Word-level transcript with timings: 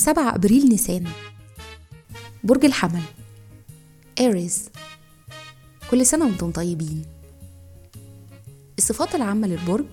7 0.00 0.34
أبريل 0.34 0.68
نيسان. 0.68 1.04
برج 2.44 2.64
الحمل. 2.64 3.02
إيريز 4.20 4.68
كل 5.90 6.06
سنة 6.06 6.24
وأنتم 6.26 6.50
طيبين. 6.50 7.04
الصفات 8.78 9.14
العامة 9.14 9.48
للبرج 9.48 9.84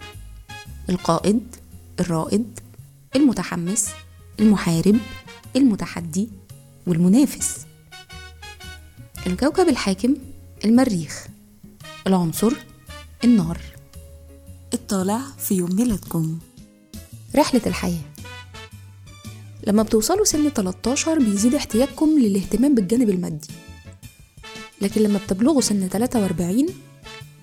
القائد 0.89 1.55
الرائد 1.99 2.59
المتحمس 3.15 3.89
المحارب 4.39 4.97
المتحدي 5.55 6.29
والمنافس. 6.87 7.65
الكوكب 9.27 9.69
الحاكم 9.69 10.15
المريخ. 10.65 11.27
العنصر 12.07 12.53
النار. 13.23 13.61
الطالع 14.73 15.21
في 15.37 15.55
يوم 15.55 15.75
ميلادكم. 15.75 16.39
رحلة 17.35 17.61
الحياة. 17.65 18.16
لما 19.67 19.83
بتوصلوا 19.83 20.25
سن 20.25 20.49
13 20.49 21.19
بيزيد 21.19 21.55
احتياجكم 21.55 22.09
للاهتمام 22.19 22.75
بالجانب 22.75 23.09
المادي. 23.09 23.47
لكن 24.81 25.01
لما 25.01 25.19
بتبلغوا 25.25 25.61
سن 25.61 25.87
43 25.87 26.65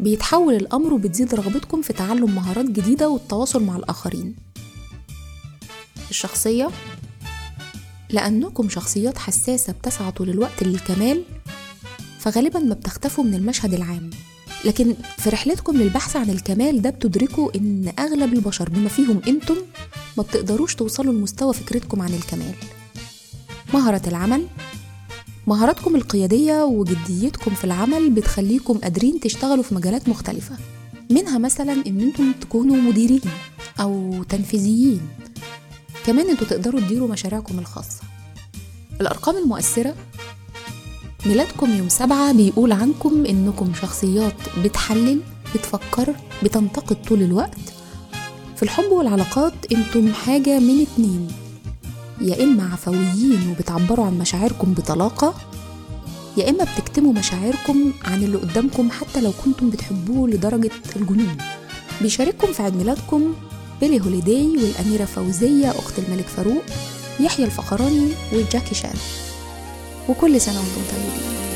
بيتحول 0.01 0.55
الأمر 0.55 0.95
وبتزيد 0.95 1.35
رغبتكم 1.35 1.83
في 1.83 1.93
تعلم 1.93 2.35
مهارات 2.35 2.65
جديدة 2.65 3.09
والتواصل 3.09 3.63
مع 3.63 3.77
الآخرين. 3.77 4.37
الشخصية؟ 6.11 6.71
لأنكم 8.11 8.69
شخصيات 8.69 9.19
حساسة 9.19 9.73
بتسعى 9.73 10.13
طول 10.13 10.31
الوقت 10.31 10.63
للكمال 10.63 11.25
فغالبا 12.19 12.59
ما 12.59 12.75
بتختفوا 12.75 13.25
من 13.25 13.35
المشهد 13.35 13.75
العام. 13.75 14.11
لكن 14.65 14.95
في 15.19 15.31
رحلتكم 15.31 15.77
للبحث 15.77 16.17
عن 16.17 16.31
الكمال 16.31 16.83
ده 16.83 16.91
بتدركوا 16.91 17.51
إن 17.57 17.93
أغلب 17.99 18.33
البشر 18.33 18.69
بما 18.69 18.89
فيهم 18.89 19.21
أنتم 19.29 19.57
ما 20.17 20.23
بتقدروش 20.23 20.75
توصلوا 20.75 21.13
لمستوى 21.13 21.55
فكرتكم 21.55 22.03
عن 22.03 22.15
الكمال. 22.15 22.55
مهارة 23.75 24.03
العمل 24.07 24.47
مهاراتكم 25.47 25.97
القيادية 25.97 26.65
وجديتكم 26.65 27.55
في 27.55 27.65
العمل 27.65 28.11
بتخليكم 28.11 28.79
قادرين 28.79 29.21
تشتغلوا 29.21 29.63
في 29.63 29.75
مجالات 29.75 30.09
مختلفة 30.09 30.57
منها 31.11 31.39
مثلا 31.39 31.73
إن 31.73 32.01
أنتم 32.01 32.33
تكونوا 32.41 32.77
مديرين 32.77 33.21
أو 33.81 34.23
تنفيذيين. 34.29 35.01
كمان 36.07 36.29
أنتوا 36.31 36.47
تقدروا 36.47 36.81
تديروا 36.81 37.09
مشاريعكم 37.09 37.59
الخاصة. 37.59 38.01
الأرقام 39.01 39.37
المؤثرة 39.37 39.95
ميلادكم 41.27 41.71
يوم 41.77 41.89
سبعة 41.89 42.33
بيقول 42.33 42.73
عنكم 42.73 43.27
إنكم 43.27 43.73
شخصيات 43.83 44.35
بتحلل 44.65 45.21
بتفكر 45.55 46.15
بتنتقد 46.43 46.97
طول 47.09 47.23
الوقت. 47.23 47.59
في 48.57 48.63
الحب 48.63 48.85
والعلاقات 48.93 49.53
أنتم 49.73 50.13
حاجة 50.13 50.59
من 50.59 50.81
اتنين. 50.83 51.29
يا 52.21 52.45
إما 52.45 52.73
عفويين 52.73 53.51
وبتعبروا 53.51 54.07
عن 54.07 54.19
مشاعركم 54.19 54.73
بطلاقة 54.75 55.35
يا 56.37 56.51
إما 56.51 56.65
بتكتموا 56.65 57.13
مشاعركم 57.13 57.93
عن 58.05 58.25
اللي 58.25 58.37
قدامكم 58.37 58.91
حتى 58.91 59.21
لو 59.21 59.33
كنتم 59.45 59.71
بتحبوه 59.71 60.29
لدرجة 60.29 60.71
الجنون. 60.97 61.37
بيشارككم 62.01 62.53
في 62.53 62.63
عيد 62.63 62.77
ميلادكم 62.77 63.35
بيلي 63.81 64.01
هوليداي 64.01 64.47
والأميرة 64.47 65.05
فوزية 65.05 65.71
أخت 65.71 65.99
الملك 65.99 66.27
فاروق 66.27 66.63
يحيى 67.21 67.45
الفخراني 67.45 68.09
وجاكي 68.33 68.75
شان. 68.75 68.95
وكل 70.09 70.41
سنة 70.41 70.59
وأنتم 70.59 70.83
طيبين. 70.91 71.54